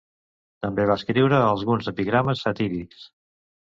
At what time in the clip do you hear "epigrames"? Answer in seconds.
1.93-2.43